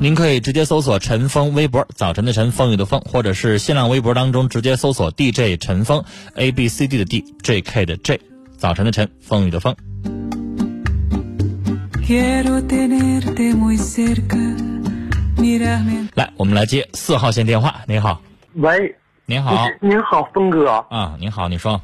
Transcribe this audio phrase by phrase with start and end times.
[0.00, 6.02] 您可以直接搜索陈峰微博，早晨的晨，风雨的风，或者是新浪微博当中直接搜索 DJ 陈峰
[6.34, 8.20] ，A B C D 的 D，J K 的 J，
[8.56, 9.76] 早晨的晨，风雨的风。
[16.14, 17.82] 来，我们来接四号线电话。
[17.86, 18.20] 您好，
[18.54, 18.96] 喂，
[19.26, 20.68] 您好，您好，峰哥。
[20.88, 21.80] 啊，您好，你说。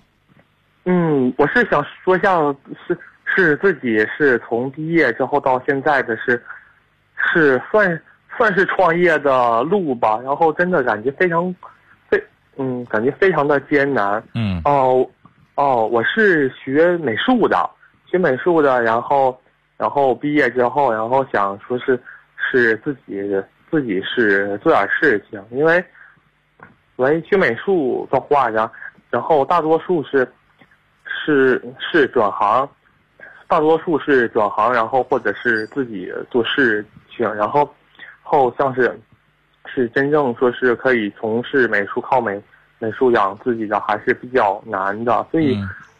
[0.87, 2.37] 嗯，我是想说一下，
[2.87, 2.99] 是
[3.37, 6.43] 是自己是从毕业之后到现在的是。
[7.33, 8.01] 是算
[8.37, 11.55] 算是创业的路吧，然后真的感觉非常，
[12.09, 12.23] 非
[12.57, 14.23] 嗯，感觉非常的艰难。
[14.35, 14.61] 嗯。
[14.65, 15.07] 哦，
[15.57, 17.69] 哦，我是学美术的，
[18.07, 19.39] 学美术的，然后，
[19.77, 22.01] 然后毕业之后，然后想说是
[22.37, 23.23] 是自己
[23.71, 25.85] 自己是做点事情，因为，
[26.97, 28.71] 喂，学美术的话，然
[29.11, 30.27] 然后大多数是
[31.05, 32.69] 是是转行，
[33.49, 36.85] 大多数是转行，然后或者是自己做事。
[37.25, 37.75] 然后，
[38.23, 38.99] 后像是，
[39.67, 42.41] 是真正说是可以从事美术靠美
[42.79, 45.41] 美术养自己的还是比较难的，所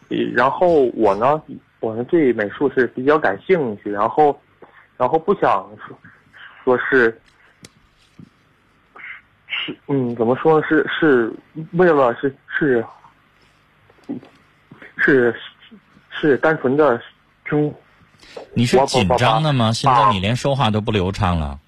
[0.09, 1.41] 以，然后我呢，
[1.79, 4.39] 我呢对美术是比较感兴趣，然后，
[4.97, 5.97] 然后不想说，
[6.63, 7.21] 说是，
[9.47, 11.31] 是嗯，怎么说是是
[11.73, 12.85] 为了是是，
[14.97, 15.35] 是
[16.09, 17.01] 是单纯的
[17.45, 17.73] 中。
[18.53, 19.73] 你是紧张的吗？
[19.73, 21.59] 现在你连说话都不流畅了。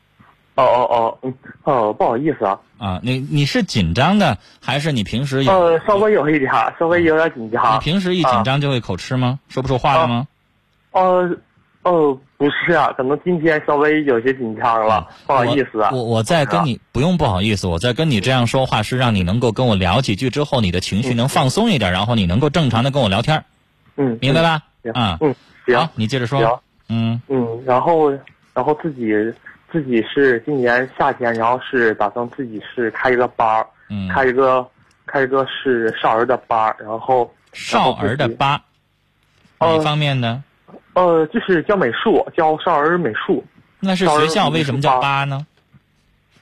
[0.55, 1.33] 哦哦哦，嗯，
[1.63, 2.59] 哦，不好意思啊。
[2.77, 5.51] 啊，你你是紧张的，还是你平时有？
[5.51, 7.75] 呃，稍微有一点，稍微有点紧张。
[7.75, 9.39] 你平时一紧张就会口吃吗？
[9.47, 10.27] 说不出话了吗？
[10.91, 11.37] 呃，
[11.83, 15.89] 哦，不是啊，可能今天稍微有些紧张了，不好意思啊。
[15.93, 23.45] 我我在跟你不用不好意思，我在跟你这样说话是让你能够跟我聊几句之后，你的情绪能放松一点，然后你能够正常的跟我聊天。
[23.95, 24.63] 嗯，明白吧？
[24.93, 25.33] 啊，嗯。
[25.65, 26.61] 行，你接着说。
[26.93, 28.11] 嗯嗯，然后，
[28.53, 29.13] 然后自己
[29.71, 34.67] 自己是今年夏天，然后是打算自己是开一个班儿，嗯，开一个
[35.05, 38.59] 开一个是少儿的班儿，然后少儿的班，
[39.57, 40.43] 哪方面呢？
[40.93, 43.41] 呃，就是教美术，教少儿美术。
[43.79, 45.47] 那是学校为什么叫八呢？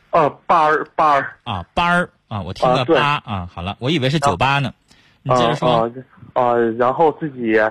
[0.09, 4.73] 呃，班儿班儿啊，班儿啊，我听个八啊，好了，我以为是酒吧呢。
[5.21, 5.91] 你接着说。
[6.33, 7.61] 呃，然后自己。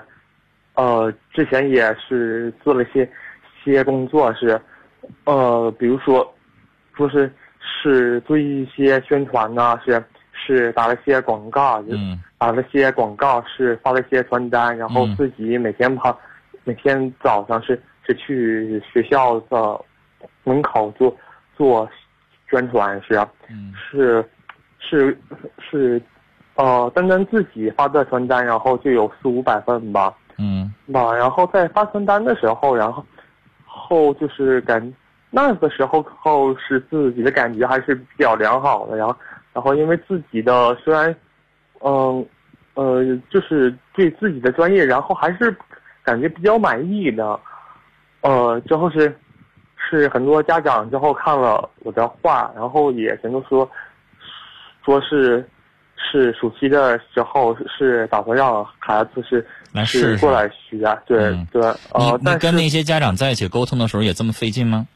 [0.79, 3.11] 呃，之前也是做了些
[3.65, 4.61] 些工作，是，
[5.25, 6.33] 呃，比如说，
[6.95, 7.29] 说是
[7.61, 10.01] 是做一些宣传呐，是
[10.33, 16.17] 是打了些广告，嗯，打了些广告，是发了些传单，然后自己每天跑，
[16.63, 19.81] 每天早上是是去学校的
[20.45, 21.13] 门口做
[21.57, 21.91] 做
[22.49, 23.29] 宣传，是啊，
[23.75, 24.25] 是
[24.79, 25.19] 是
[25.59, 26.01] 是，
[26.55, 30.15] 呃，单单自己发的传单，然后就有四五百份吧。
[30.89, 33.05] 嘛，然后在发传单的时候，然后
[33.65, 34.93] 后就是感
[35.31, 39.15] 那个时候后是自己的感觉还是比较良好的，然后
[39.53, 41.15] 然后因为自己的虽然
[41.81, 42.27] 嗯
[42.75, 45.57] 呃，就是对自己的专业，然后还是
[46.03, 47.39] 感觉比较满意的。
[48.21, 49.17] 呃，之后是
[49.77, 53.69] 是很多家长之后看了我的画，然后也全都说
[54.85, 55.45] 说是
[55.99, 61.47] 是暑期的时候是打算让孩子是来试过来学，对、嗯。
[61.53, 64.87] 对，你呃，你跟那些家长在一起沟通的时候也这么费劲吗？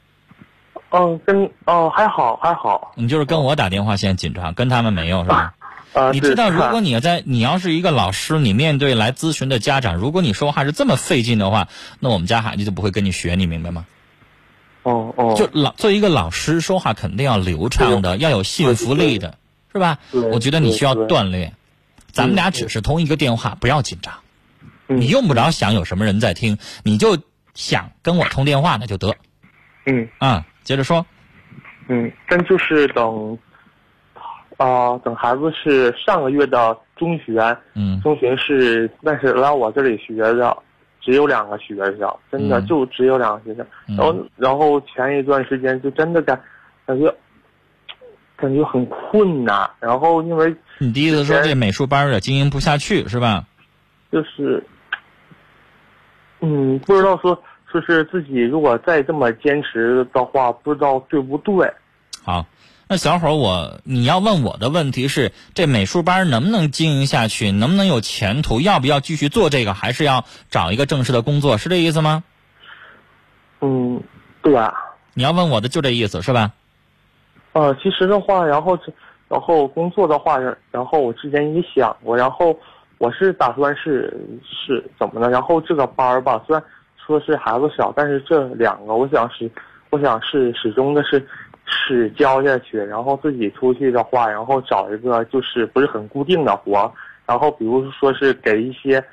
[0.95, 5.55] 嗯跟哦还好还好，你就是跟我打电话现在紧张，跟他们没有是吧？
[5.95, 11.69] 呃， 你知道，如果你要在你要是一个老师，你面对来咨询的家长，如果你说话是这么费劲的话，
[11.99, 13.87] 那我们家孩子就不会跟你学，你明白吗？
[14.83, 19.39] 哦哦，就老作为一个老师说话肯定要流畅的，要有信服力的，
[19.73, 19.99] 是吧？
[20.33, 21.53] 我觉得你需要锻炼。
[22.11, 24.13] 咱们俩嗯只是通一个电话，不要紧张。
[24.89, 27.17] 嗯你用不着想有什么人在听，你就
[27.55, 29.15] 想跟我通电话那就得
[29.87, 30.45] 嗯啊。
[30.63, 31.07] 接着说，
[31.89, 33.39] 嗯，但就是等
[34.59, 40.57] 啊、等孩子是上个月的中学，嗯中学是，但是来我这里学的
[41.01, 43.65] 只有两个学校，真的嗯就只有两个学校。
[43.89, 46.39] 嗯然后，然后前一段时间就真的感
[46.85, 47.13] 感觉
[48.43, 49.71] 感觉很困难。
[49.79, 53.45] 然后因为你第一次说这美术班儿也经营不下去是吧？
[54.11, 54.67] 就是，
[56.41, 57.41] 嗯，不知道说
[57.71, 61.73] 说是自己如果再这么坚持的话，不知道对不对。
[62.25, 62.47] 好，
[62.89, 72.25] 那小伙儿，我你要问我的问题是，这美术班能不能经营下去，能不能有前途，要不要继续做这个，还是要找一个正式的工作，是这意思吗？
[73.61, 74.03] 嗯，
[74.43, 74.57] 对。
[74.57, 74.75] 啊
[75.15, 76.53] 你要问我的就这意思是吧？
[77.53, 78.91] 呃，其实的话，然后这，
[79.29, 80.39] 然后工作的话，
[80.71, 82.59] 然后我之前也想过，然后
[82.97, 84.11] 我是打算是
[84.43, 85.29] 是怎么呢？
[85.29, 86.65] 然后这个班儿吧，虽然
[86.97, 89.51] 说是孩子少，但是这两个，我想是，
[89.91, 91.23] 我想是始终的是
[91.67, 96.91] 是教下去，然后自己出去的话，然后找一个就是不是很固定的活，
[97.27, 99.05] 然后比如说是给一些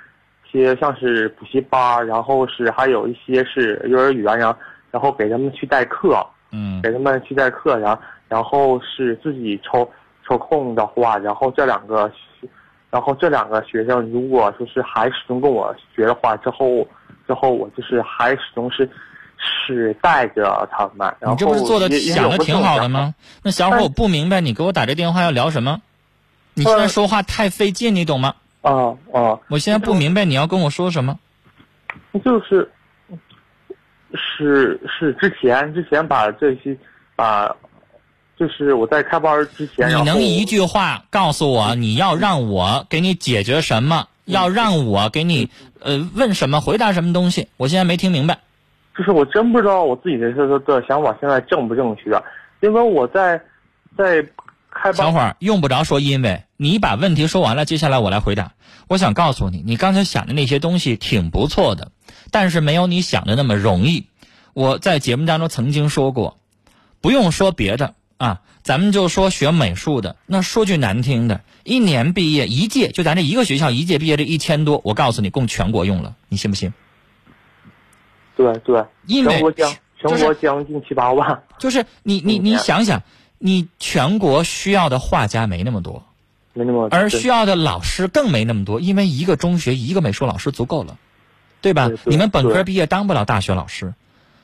[0.50, 4.57] 些像是补习班，然后是还有一些是幼儿园，然后
[4.91, 6.25] 然后给他们去代课。
[6.51, 9.92] 嗯给他们去代课，然后然后是自己抽
[10.26, 12.10] 抽空的话，然后这两个，
[12.92, 16.88] 然后这两个学生如果说是还始终跟我学的话，之后
[17.26, 18.88] 之后我就是还始终是
[19.40, 23.16] 是带着他们，然后你这不是做的想的挺好的吗？
[23.42, 25.82] 那小伙我不明白你给我打这电话要聊什么？
[26.54, 28.36] 你现在说话太费劲，你懂吗？
[28.62, 28.72] 啊
[29.12, 31.18] 啊，我现在不明白你要跟我说什么。
[32.24, 32.70] 就是
[34.14, 36.78] 是是之前之前把这些
[37.16, 37.56] 把。
[38.39, 44.07] 就是我在开班之前，你能一句话告诉我你要让我给你解决什么？
[44.24, 45.50] 要让我给你
[45.81, 46.62] 呃问什么？
[46.62, 47.50] 回答什么东西？
[47.57, 48.39] 我现在没听明白。
[48.97, 52.12] 就是我真不知道我自己的这个的想法现在正不正确，
[52.62, 53.41] 因为我在
[53.97, 54.21] 在
[54.69, 58.51] 开班小会儿用不着说因为，你把问题说完了，接下来我来回答。
[58.88, 61.91] 我想告诉你，你刚才想的那些东西挺不错的，
[62.31, 64.07] 但是没有你想的那么容易。
[64.53, 66.38] 我在节目当中曾经说过，
[67.01, 70.18] 不用说别的啊，咱们就说学美术的。
[70.25, 76.74] 那说句难听的，一年毕业一届，就咱这一个学校一届毕业这一千多，我告诉你，供全国用了，你信不信？
[78.36, 83.03] 对对，因为全国将全国将近七八万，就是你你你嗯想想，
[83.38, 86.03] 你全国需要的画家没那么多。
[86.51, 90.98] 没那么多而需要的老师更没那么多，因为一个中学一个美术老师足够了，
[91.62, 91.88] 对吧？
[91.88, 93.94] 对对你们本科毕业当不了大学老师，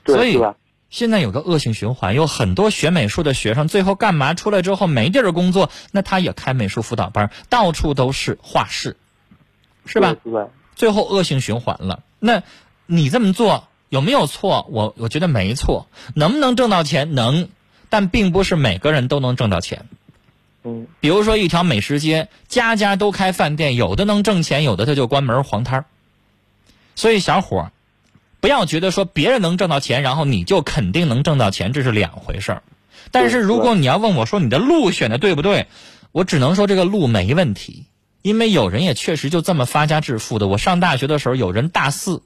[0.05, 0.53] 对所以对
[0.89, 4.33] 现在有个恶性循环，有很多学美术的学生最后干嘛？
[4.33, 8.95] 出来之后没地儿工作，那他也开美术辅导班，到处都是画室，
[9.85, 10.15] 是吧？
[10.75, 12.03] 最后恶性循环了。
[12.19, 12.43] 那
[12.85, 14.67] 你这么做有没有错？
[14.69, 15.87] 我我觉得没错。
[16.13, 17.13] 能不能挣到钱？
[17.13, 17.49] 能，
[17.89, 19.85] 但并不是每个人都能挣到钱。
[20.63, 25.85] 嗯比如说一条美食街，家家都开饭店，有的能挣钱，有的他就关门黄摊儿。
[26.95, 27.71] 所以小伙儿，
[28.45, 32.63] 不要觉得说别人能挣到钱，然后你就肯定能挣到钱，这是两回事儿。
[33.09, 35.65] 但是如果你要问我说你的路选的对不对，
[36.11, 37.87] 我只能说这个路没问题，
[38.21, 40.47] 因为有人也确实就这么发家致富的。
[40.47, 42.21] 我上大学的时候，有人大四，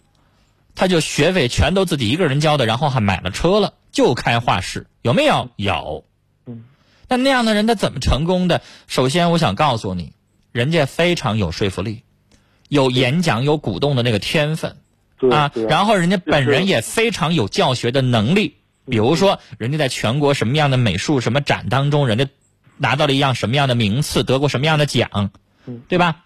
[0.75, 5.51] 他就学费全都自己一个人交的，然后还买了车了，就开画室，有没有？
[5.55, 6.03] 有。
[6.45, 6.65] 嗯，
[7.07, 8.61] 那那样的人他怎么成功的？
[8.88, 10.11] 首先，我想告诉你，
[10.51, 12.03] 人家非常有说服力，
[12.67, 14.75] 有演讲、有鼓动的那个天分啊。
[15.19, 22.27] 对对然后人家本人也非常有教学的能力，比如说人家在全国什么样的美术什么展当中，人家
[22.77, 25.31] 拿到了一样什么样的名次，得过什么样的奖
[25.65, 26.23] 嗯，对吧？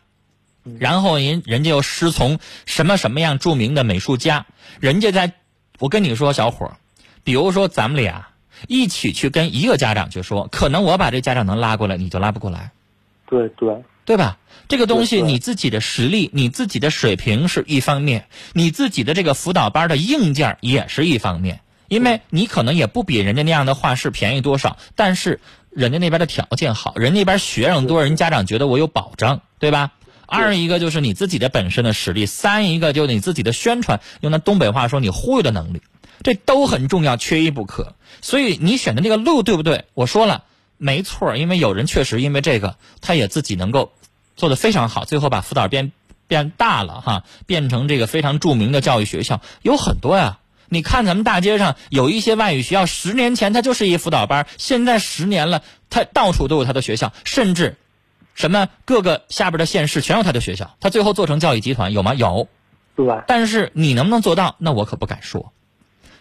[0.80, 4.46] 然后人人家又师从什么什么样著名的美术家，
[4.80, 5.34] 人家在，
[5.80, 6.78] 我跟你说，小伙儿，
[7.26, 8.30] 比如说咱们俩
[8.70, 12.72] 一起去跟一个家长去说，可能我把这家长能拉过来，你就拉不过来。
[13.26, 14.38] 对对对吧？
[14.68, 29.92] 这个东西你自己的实力、你自己的水平是一方面，你自己的这个辅导班的硬件也是一方面，因为你可能也不比人家那样的画室便宜多少，但是人家那边的条件好，人那边学生多，人家长觉得我有保障，对吧？
[30.26, 35.82] 二一个就是你自己的本身的实力，三一个就是你自己的宣传，用那东北话说你忽悠的能力，
[36.24, 37.94] 这都很重要，缺一不可。
[38.22, 39.86] 所以你选的那个路对不对？
[39.94, 40.46] 我说了，
[40.84, 43.94] 没错，因为有人确实因为这个，他也自己能够
[44.36, 45.94] 做得非常好，最后把辅导变
[46.28, 50.40] 变大了哈，变成这个非常著名的教育学校，有很多呀。
[50.68, 57.78] 你看咱们大街上有一些外语学校，十年前它就是一辅导班，现在十年了，它到处都有它的学校，甚至
[58.34, 62.14] 什么各个下边的县市全有它的学校，它最后做成教育集团有吗？
[62.14, 62.50] 有。
[62.98, 64.58] 对，但是你能不能做到？
[64.60, 65.54] 那我可不敢说。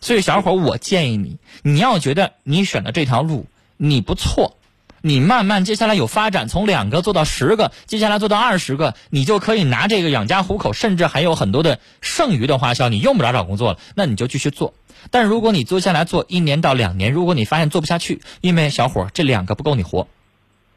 [0.01, 3.47] 所以小伙儿，我建议你，你要觉得你选的这条路
[3.85, 4.59] 你不错，
[5.01, 14.75] 你慢慢接下来有发展，从两个做到十个，接下来做到二十个，你就可以拿这个养家糊口，甚至还有很多的剩余的花销，你用不着找工作了，那你就继续做。
[15.11, 20.07] 但如果你做下来做一年到两年，如果你发现做不下去，因为小伙儿这两个不够你活，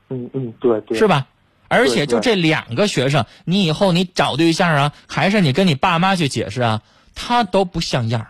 [0.10, 1.08] 嗯嗯，对对，是？
[1.08, 1.28] 吧？
[1.68, 6.82] 而且就这两个学生，你以后你找对象啊，还是你跟你爸妈去解释啊，
[7.14, 8.30] 他都不像样儿。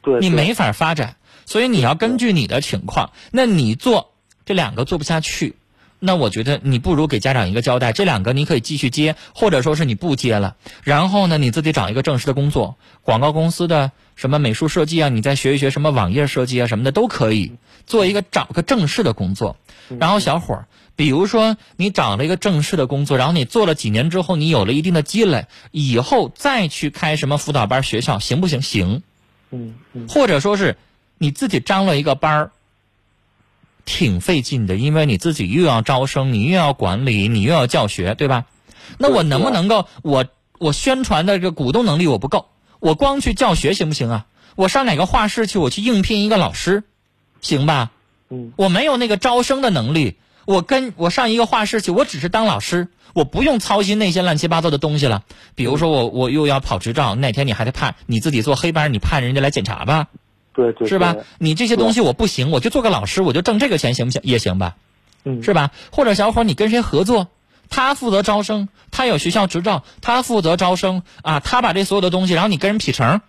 [0.00, 1.16] 对你没法发展，
[1.48, 4.12] 所以你要根据你的情况，那你做
[4.44, 5.56] 这两个做不下去，
[5.98, 17.52] 那我觉得你不如给家长一个交代，这两个你可以继续接，或者说是你不接了，然后呢你自己找一个正式的工作，广告公司的什么美术设计啊，你再学一学什么网页设计啊什么的都可以，
[17.86, 19.56] 做一个找个正式的工作，
[19.98, 20.66] 然后小伙儿。
[20.96, 28.60] 比如说，你找了一个正式的工作，然后你做了几年之后，你有了一定的积累，以后再去开什么辅导班学校，行不行？
[28.60, 29.02] 行。
[29.50, 30.76] 嗯嗯或者说是
[31.18, 32.50] 你自己张了一个班儿，
[33.84, 38.46] 挺费劲的，因为你自己又要招生，你又要管理，你又要教学，对吧？
[38.96, 40.26] 那我能不能够，我
[40.58, 42.46] 我宣传的这个鼓动能力我不够，
[42.80, 44.26] 我光去教学行不行啊？
[44.56, 46.84] 我上哪个画室去，我去应聘一个老师，
[47.40, 47.90] 行吧？
[48.30, 55.22] 嗯我没有那个招生的能力，我跟我上一个画室去，我只是当老师，我不用操心那些乱七八糟的东西了。
[55.54, 60.08] 比如说我我又要跑执照，哪天你还得判你自己做黑班，你判人家来检查吧，
[60.58, 61.14] 对对，是吧？
[61.38, 64.20] 你这些东西我不行，我就做个老师，我就挣这个钱行不行？
[64.24, 64.74] 也行吧，
[65.24, 65.70] 嗯，是吧？
[65.92, 67.28] 或者小伙你跟谁合作？
[67.70, 73.20] 他负责招生，他有学校执照，他负责招生啊，他把这所有的东西，然后你跟人劈成，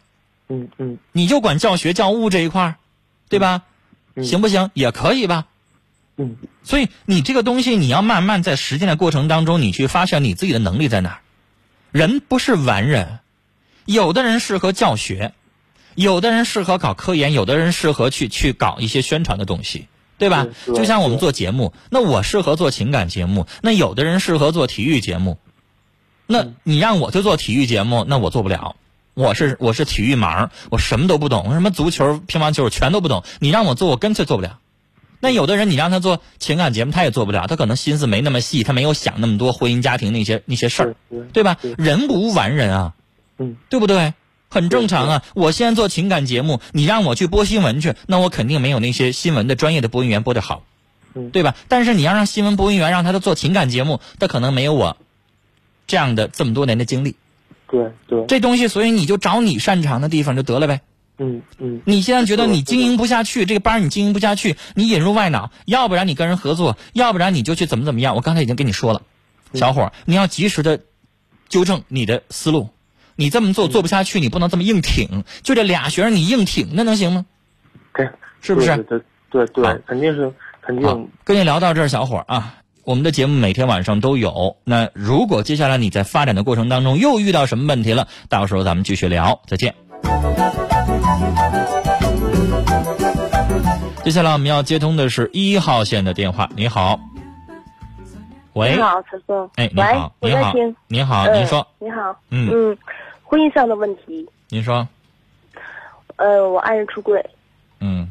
[0.47, 2.75] 嗯嗯你就管教学教务这一块儿，
[3.29, 3.61] 对吧？
[4.15, 4.71] 嗯行不行？
[4.73, 5.45] 也可以吧。
[6.17, 11.19] 嗯所以你这个东西，你要慢慢在实践的过程当中，你去发现你自己的能力在哪儿。
[11.91, 13.19] 人不是完人，
[13.85, 15.33] 有的人适合教学，
[15.95, 20.47] 有的人适合搞科研，有的人适合去去搞一些宣传的东西，对吧？
[20.65, 25.37] 就像我们做节目，那我适合做情感节目，那有的人适合做体育节目，
[26.27, 28.75] 那你让我去做体育节目，那我做不了。
[29.15, 33.23] 我是我是体育盲，我什么都不懂，什么足球、乒乓球我全都不懂。
[33.39, 34.59] 你让我做，我干脆做不了。
[35.19, 40.95] 那有的人你让他做情感节目，他也做不了，他可能心思没那么细，他没有想那么多婚姻家庭那些那些事儿，
[41.33, 41.57] 对吧？
[41.77, 42.93] 人无完人啊，
[43.37, 44.13] 嗯对不对？
[44.49, 45.23] 很正常啊。
[45.33, 50.63] 我现在做情感节目，你让我去播新闻去，那我肯定没有那些新闻的专业的播音员播的好，
[51.13, 51.55] 嗯对吧？
[51.67, 54.97] 但是你要让新闻播音员让他都做情感节目，他可能没有我
[55.87, 57.15] 这样的这么多年的经历。
[57.69, 60.81] 对对，这东西，所以你就找你擅长的地方就得了呗。
[61.21, 68.15] 嗯嗯你现在觉得你经营不下去，这个班儿你经营不下去，你引入外脑，要不然你跟人合作，要不然你就去怎么怎么样。
[68.15, 69.01] 我刚才已经跟你说了，
[69.53, 70.79] 小伙儿，你要及时的
[71.49, 72.69] 纠正你的思路。
[73.19, 75.25] 你这么做做不下去，你不能这么硬挺。
[75.43, 77.25] 就这俩学生你硬挺，那能行吗？
[77.93, 78.09] 对，
[78.39, 78.67] 是不是？
[78.77, 78.97] 对
[79.29, 84.55] 对对，肯定是肯好定，跟你聊到这儿，小伙儿啊，我们的节目每天晚上都有。
[84.63, 89.37] 那如果接下来你在发展的过程当中又遇到什么问题了，到时候咱们继续聊。
[89.45, 89.75] 再见。
[94.05, 96.49] 接下来我们要接通的是一号线的电话。
[96.55, 96.97] 你好，
[98.53, 99.49] 喂，你好，陈峰。
[99.55, 100.53] 哎，你好，，你好
[100.87, 102.15] 你好，嗯您说，你好。
[102.31, 102.77] 嗯嗯，
[103.29, 104.87] 婚姻上的问题，您说，
[106.15, 107.23] 呃，我爱人出轨
[107.79, 108.09] 嗯。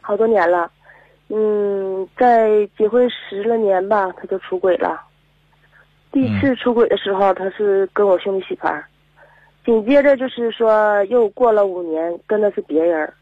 [0.00, 0.70] 好多年了，
[1.28, 4.98] 嗯，在结婚十来年吧，他就出轨了。
[6.10, 8.82] 第一次出轨的时候，他是跟我兄弟媳妇儿，
[9.66, 13.12] 紧接着就是说又过了五年，跟的是别人，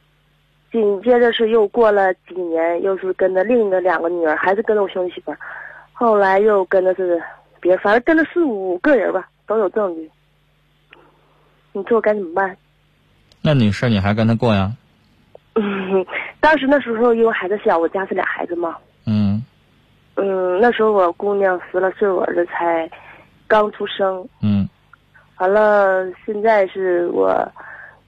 [0.70, 5.38] 紧接着是又过了几年，又是跟着另一个两个女儿，还是跟着我兄弟媳妇儿，
[5.92, 7.20] 后来又跟的是
[7.60, 10.08] 别人，反正跟了四五个人吧，都有证据。
[11.72, 12.56] 你说我该怎么办？
[13.42, 14.72] 那你是你还跟他过呀？
[15.54, 16.04] 嗯，
[16.40, 19.42] 当时那时候因为孩子小，我家是俩孩子嘛，嗯
[20.16, 22.88] 嗯，嗯，那时候我姑娘十来岁，我儿子才
[23.46, 24.26] 刚出生。
[24.42, 24.68] 嗯
[25.38, 27.28] 完了，现在是我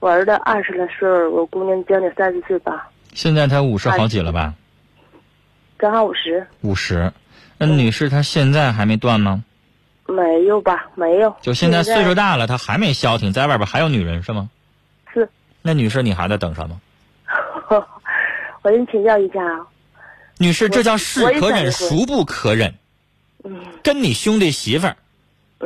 [0.00, 4.52] 我儿子二十来岁，我姑娘将近三十岁吧，现在他五十好几了吧？
[5.78, 6.46] 刚好五十。
[6.60, 7.10] 五十。
[7.58, 9.42] 那女士她现在还没断吗？
[10.12, 10.86] 没有吧？
[10.94, 11.34] 没有。
[11.40, 14.48] 就现在岁数大了，他还没消停，在外边还有女人是吗？
[15.12, 15.28] 是。
[15.62, 16.80] 那女士你还在等什么？
[18.62, 19.66] 我跟你请教一下啊。
[20.38, 22.74] 女士，这叫是可忍，孰不可忍？
[23.44, 24.96] 嗯跟你兄弟媳妇儿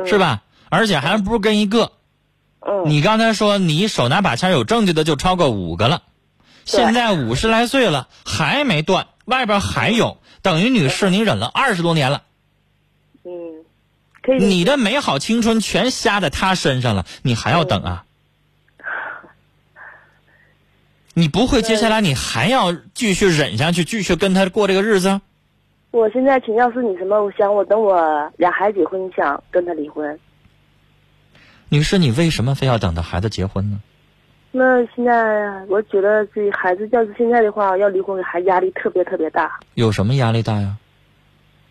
[0.05, 0.41] 是吧？
[0.69, 1.91] 而且还不是跟一个。
[2.61, 2.83] 嗯。
[2.85, 6.01] 你刚才说你手拿把掐有证据的就超过五个了，
[6.65, 12.21] 现在五十来岁了还没断，外边还有，等于女士你忍了二十多年了，嗯，
[14.27, 14.45] 可以。
[14.45, 18.03] 你的美好青春全瞎在他身上了，你还要等啊？
[21.13, 25.19] 你不会接下来你还要继续忍下去，继续跟他过这个日子？
[25.89, 27.23] 我现在请教是你什么？
[27.23, 30.19] 我想我等我俩孩子结婚，想跟他离婚。
[31.69, 33.79] 女士，你为什么非要等到孩子结婚呢？
[34.51, 40.77] 那现在我觉得这孩子要是现在的话，要离婚，还压力特别特别大，有什么压力大呀？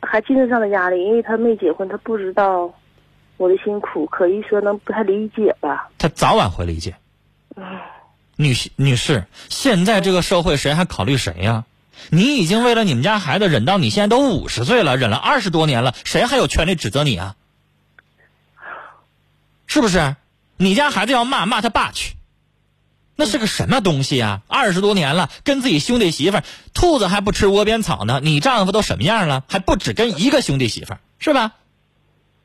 [0.06, 2.72] 还精神上的压力，因为他没结婚，他不知道
[3.36, 5.90] 我的辛苦，可以说能不太理解吧。
[5.98, 6.94] 他早晚会理解。
[8.36, 11.64] 女士女士，现在这个社会谁还考虑谁呀？
[12.10, 17.36] 你已经为了你们家孩子忍到你现在都五十岁了，忍了二十多年了，谁还有权利指责你啊？
[19.66, 20.16] 是不是？
[20.58, 22.15] 你家孩子要骂骂他爸去，
[23.16, 24.42] 那是个什么东西啊？
[24.46, 26.44] 二十多年了，跟自己兄弟媳妇儿，
[26.74, 28.20] 兔子还不吃窝边草呢。
[28.22, 29.42] 你丈夫都什么样了？
[29.48, 31.54] 还不止跟一个兄弟媳妇儿，是吧？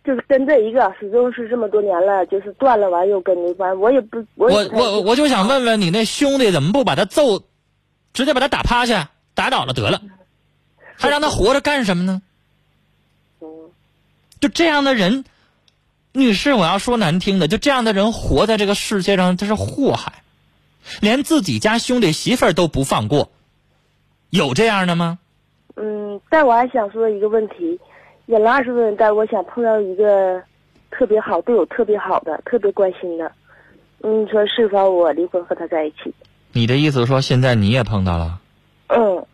[0.04, 7.44] 就是跟这一个，始终是这么多年了，就是断了完又跟着完，我也不，我我我就想问问你那兄弟怎么不把他揍，
[8.14, 10.01] 直接把他打趴下，打倒了得了，
[10.96, 12.22] 还让他活着干什么呢？
[13.42, 13.48] 嗯
[14.40, 15.24] 就这样的人，
[16.14, 20.21] 女士，我要说难听的，就这样的人活在这个世界上，这是祸害，
[21.01, 23.31] 连自己家兄弟媳妇儿都不放过，
[24.29, 25.20] 有这样的吗？
[25.75, 27.79] 嗯，但我还想说一个问题，
[28.25, 30.41] 演了二十多年，但我想碰到一个
[30.91, 33.31] 特别好、对我特别好的、特别关心的，
[34.01, 36.13] 嗯，你说是否我离婚和他在一起？
[36.51, 38.39] 你的意思说现在你也碰到了？
[38.87, 39.25] 嗯，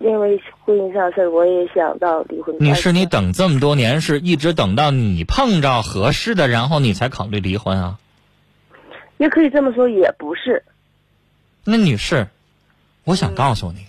[0.00, 2.56] 因为婚姻上的事儿，我也想到离婚。
[2.58, 7.98] 你是，你等这么多年是一直等到你碰着合适的，然后你才考虑离婚啊？
[9.18, 10.64] 也可以这么说，也不是。
[11.64, 12.28] 那女士，
[13.04, 13.84] 我想告诉你，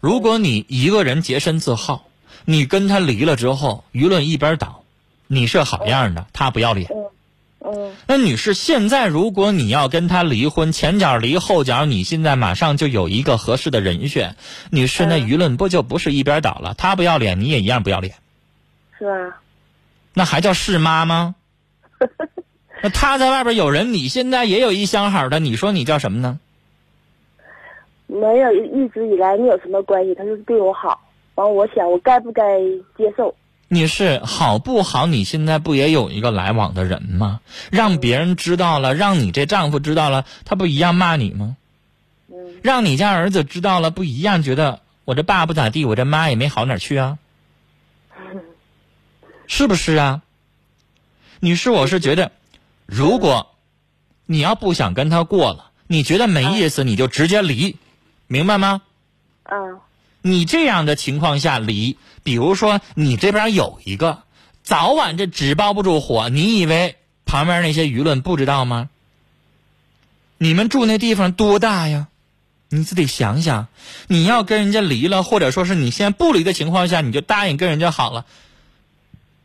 [0.00, 2.08] 如果你一个人洁身自好，
[2.44, 4.82] 你跟他离了之后，舆论一边倒，
[5.28, 6.90] 你是好样的，他不要脸。
[7.64, 14.34] 嗯那女士，现在如果你要跟他离婚，前脚离后脚，你现在马上就有一个合适的人选，
[14.70, 16.74] 女士，那舆论不就不是一边倒了？
[16.74, 18.16] 他不要脸，你也一样不要脸，
[18.98, 19.40] 是吧？
[20.12, 21.36] 那还叫是妈吗？
[22.82, 26.38] 那他在外边有人，你现在也有一相好的，你说你叫什么呢？
[28.06, 31.00] 没有，一直以来没有什么关系，他就是对我好。
[31.36, 32.42] 完，我想我该不该
[32.98, 33.34] 接受？
[33.68, 35.06] 你是，好不好？
[35.06, 37.40] 你现在不也有一个来往的人吗？
[37.70, 41.56] 让别人知道了，让你这丈夫知道了，他不一样骂你吗？
[42.28, 47.18] 嗯让你家儿子知道了，不一样觉得我这爸不咋地，我这妈也没好哪儿去啊？
[49.48, 50.22] 是不是啊？
[51.40, 52.30] 女士，我是觉得，
[52.86, 53.54] 如果
[54.26, 57.76] 你要不想跟他过了，你觉得没意思，你就直接离，
[58.26, 58.82] 明白吗？
[59.44, 59.80] 嗯，
[60.22, 64.22] 你这样的情况下离，比如说你这边有一个，
[64.62, 68.88] 早晚这纸包不住火，你以为旁边那些舆论不知道吗？
[70.38, 72.08] 你们住那地方多大呀？
[72.68, 73.68] 你自己想想，
[74.06, 78.24] 你要跟人家离了，或者说是你现在不离的情况下，你就答应跟人家好了。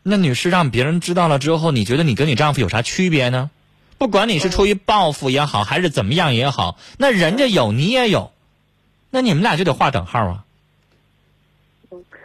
[0.09, 3.51] 那女士让别人知道了之后，你觉得你跟你丈夫有啥区别呢？
[3.97, 8.31] 不管你是出于报复也好，还是怎么样也好，那人家有你也有，
[9.09, 10.45] 那你们俩就得划等号啊，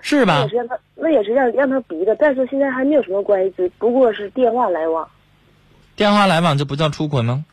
[0.02, 0.48] 是那吧也？
[0.48, 5.08] 是让他，那也是让让他逼的，但是现在还没有什么关系，只不过是电话来往。
[5.96, 7.44] 电话来往就不叫出轨吗？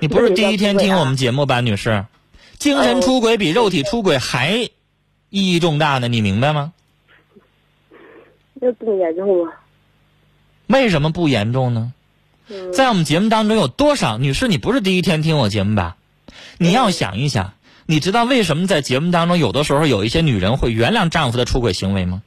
[0.00, 2.06] 你不是第一天听我们节目吧，女士？
[2.56, 4.70] 精神出轨比肉体出轨还意
[5.30, 6.72] 义重大呢，你明白吗？
[8.60, 9.52] 那这么严重吗？
[10.66, 11.92] 为什么不严重呢？
[12.50, 14.48] 嗯在我们节目当中有多少女士？
[14.48, 15.96] 你不是第一天听我节目吧？
[16.56, 17.52] 你要想一想，
[17.86, 22.22] 你知道为什么在节目当中有的时候有一些女人会原谅丈夫的出轨行为吗？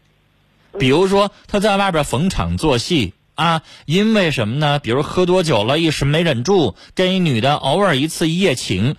[0.79, 4.79] 比如说他在外边逢场作戏啊，因为什么呢？
[4.79, 8.95] 比如喝多酒了，一时没忍住，跟一女的偶尔一次一夜情，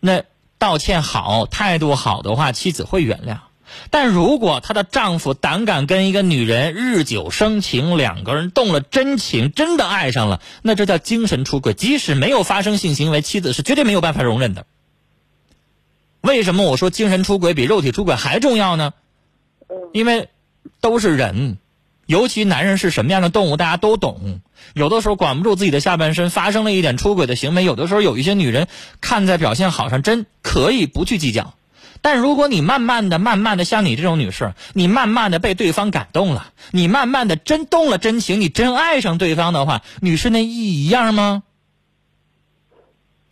[0.00, 0.22] 那
[0.58, 3.38] 道歉好，态度好的话，妻子会原谅。
[3.90, 11.74] 但如果她的丈夫胆敢跟一个女人日久生情，两个人动了真情，真的爱上了，那这叫精神出轨。
[11.74, 14.66] 即使没有发生性行为，妻子是绝对没有办法容忍的。
[16.20, 18.92] 为什么我说精神出轨比肉体出轨还重要呢？
[19.92, 20.28] 因为
[20.80, 21.58] 都是人，
[22.06, 24.40] 尤其男人是什么样的动物，大家都懂。
[24.74, 28.68] 有的时候管不住自己的下半身，发生了一点出轨的行为，有的时候有一些女人
[29.00, 31.54] 看在表现好上，真可以不去计较。
[32.02, 41.44] 但如果你慢慢的、慢慢的，像你这种女士，你慢慢的被对方感动了，你慢慢的真动了真情，你真爱上对方的话，女士那意义一样吗？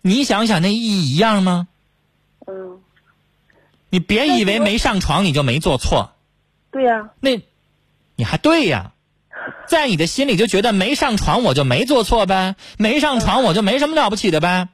[0.03, 1.69] 你想想那意义一样吗？
[2.47, 2.81] 嗯，
[3.91, 6.13] 你别以为没上床你就没做错，
[6.71, 7.43] 对呀、那，
[8.17, 8.93] 你还对呀，
[9.67, 14.69] 在你的心里就觉得没上床我就没做错呗，没上床我就没什么了不起的呗。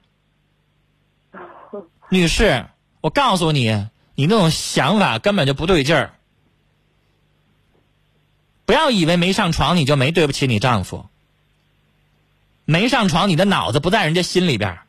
[2.09, 2.67] 女士，
[3.07, 6.15] 我告诉你，你那种想法根本就不对劲儿。
[8.65, 11.07] 不要以为没上床你就没对不起你丈夫。
[12.65, 14.81] 没上床，你的脑子不在人家心里边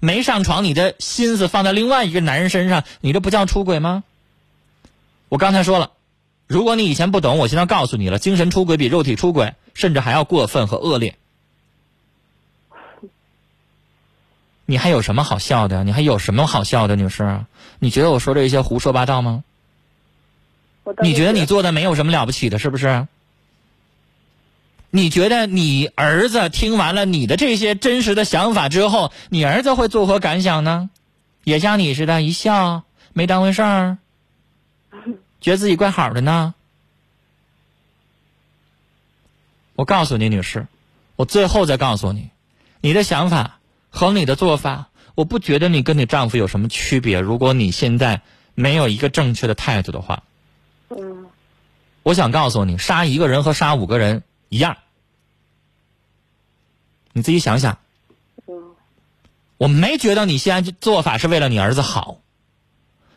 [0.00, 4.04] 没上床，你的心思放在另外一个男人身上，你这不叫出轨吗？
[5.30, 5.92] 我刚才说了，
[6.46, 11.16] 如果你以前不懂，我现在告诉你了，精神出轨比肉体出轨甚至还要过分和恶劣。
[14.64, 15.84] 你还有什么好笑的？
[15.84, 17.44] 你还有什么好笑的，女士？
[17.78, 19.44] 你觉得我说这些胡说八道吗？
[21.02, 23.06] 你觉得你做的没有什么了不起的，是不是？
[24.90, 30.90] 你觉得你儿子听完了你的这些真实的想法之后，你儿子会作何感想呢？
[31.44, 33.98] 也像你似的，一笑没当回事儿，
[35.40, 36.54] 觉得自己怪好的呢？
[39.74, 40.66] 我告诉你，女士，
[41.16, 42.28] 我最后再告诉你，
[42.80, 43.58] 你的想法
[43.94, 47.20] 和你的做法，我不觉得你跟你丈夫有什么区别。
[47.20, 48.22] 如果你现在
[48.54, 50.22] 没有一个正确的态度的话，
[50.88, 51.26] 嗯
[52.02, 54.78] 我想告诉你，杀一个人和杀五个人一样。
[57.12, 57.78] 你自己想想，
[58.46, 58.54] 嗯
[59.58, 62.18] 我没觉得你现在做法是为了你儿子好。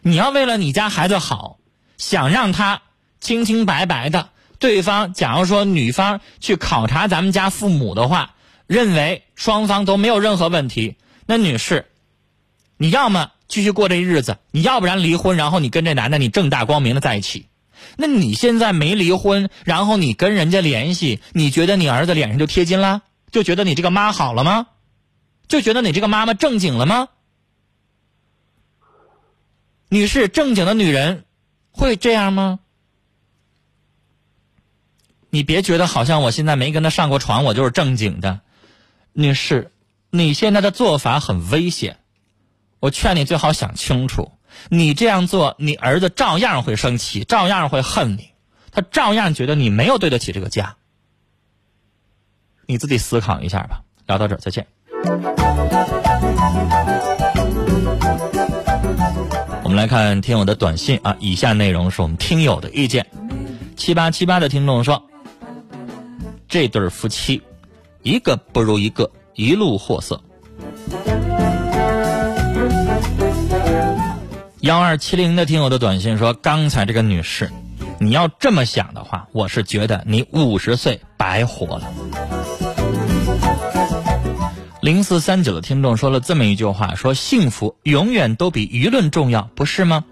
[0.01, 1.57] 你要为了你家孩子好，
[1.97, 2.81] 想让他
[3.21, 8.34] 清清白白的，对方假如说女方去考察咱们家父母的话，
[8.67, 11.85] 认为双方都没有任何问题，那女士，
[12.77, 17.47] 你要么继续过这日子，你要不然离婚，然后你跟这男的你正大光明的在一起。
[17.97, 23.03] 那你现在没离婚，然后你跟人家联系，你觉得你儿子脸上就贴金了？
[23.31, 24.67] 就觉得你这个妈好了吗？
[25.47, 27.09] 就觉得你这个妈妈正经了吗？
[29.89, 31.25] 女士，正经的女人
[31.71, 32.59] 会这样吗？
[35.29, 38.39] 你别觉得好像我现在没跟他上过床，我就是正经的。
[39.17, 39.71] 女士，
[40.09, 41.99] 你现在的做法很危险，
[42.81, 44.33] 我劝你最好想清楚。
[44.67, 48.31] 你这样做，你儿子照样会生气，照样会恨你，
[48.71, 50.75] 他照样觉得你没有对得起这个家。
[52.65, 53.83] 你自己思考一下吧。
[54.05, 54.67] 聊到这儿，再见。
[59.63, 63.07] 我们来看听友的短信啊，以下内容是我们听友的意见。
[63.77, 65.01] 七八七八的听众说，
[66.49, 67.41] 这对夫妻，
[68.05, 70.21] 一个不如一个，一路货色。
[74.59, 77.49] 幺二七零的听友的短信说，刚才这个女士，
[77.99, 81.91] 你要这么想的话，我是觉得你五十岁白活了。
[84.83, 90.05] 零四三九的听众说了这么一句话，说幸福永远都比舆论重要，不是吗？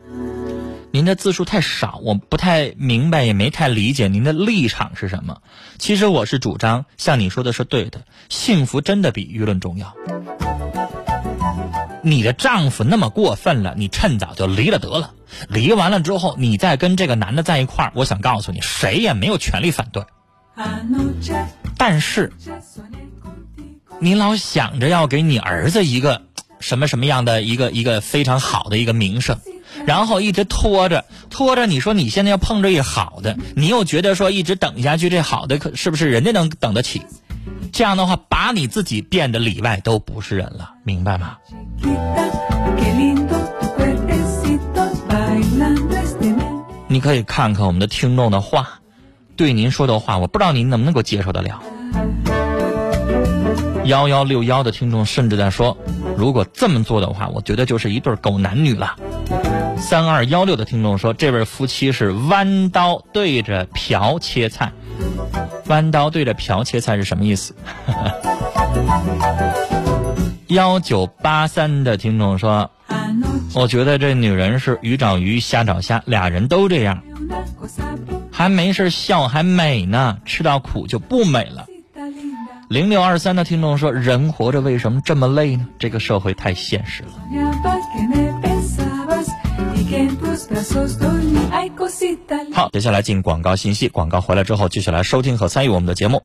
[0.95, 5.41] 您的字数太少，我不太明白，也没太理解您的立场是什么。
[5.79, 9.95] 其实我是主张，像你说的是对的，幸福真的比舆论重要。
[12.03, 15.15] 你的丈夫那么过分了，你趁早就离了得了。
[15.49, 20.05] 离完了之后，你再跟这个男的在一块儿，我想告诉你，谁也没有权利反对。
[21.75, 22.31] 但是，
[23.97, 26.21] 你老想着要给你儿子一个
[26.59, 29.39] 什么什么样的一个一个非常好的一个名声，
[29.85, 37.01] 然后一直拖着拖着，你说你现在要碰着一好的，你又觉得说一直等下去这好的可是不是人家能等得起？
[37.71, 41.37] 这样的话，把你自己变得里外都不是人了，明白吗？
[46.87, 48.79] 你可以看看我们的听众的话，
[49.35, 51.59] 对您说的话，我不知道您能不能够接受得了。
[53.85, 55.75] 幺幺六幺的听众甚至在说，
[56.15, 58.95] 如果这么做的话，我觉得就是一对狗男女了。
[59.83, 64.71] 三二幺六的听众说，这位夫妻是弯刀对着瓢切菜。
[65.67, 67.53] 弯刀对着瓢切菜是什么意思？
[70.47, 72.71] 幺九八三的听众说，
[73.53, 77.03] 我觉得这女人是鱼找鱼，虾找虾，俩人都这样，
[78.31, 81.67] 还没事笑还美呢，吃到苦就不美了。
[82.69, 85.67] 零六二三的听众说：“人活着为什么这么累呢？
[85.77, 87.09] 这个社会太现实了。”
[92.53, 96.21] 好，接下来进广告信息，广告回来之后继续来收听和参与我们的节目。